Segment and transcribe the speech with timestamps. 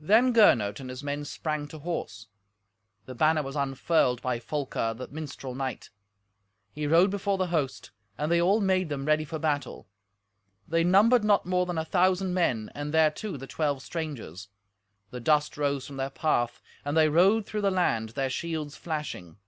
[0.00, 2.28] Then Gernot and his men sprang to horse.
[3.06, 5.90] The banner was unfurled by Folker, the minstrel knight.
[6.70, 9.88] He rode before the host, and they all made them ready for battle.
[10.68, 14.46] They numbered not more than a thousand men, and thereto the twelve strangers.
[15.10, 19.38] The dust rose from their path, and they rode through the land, their shields flashing.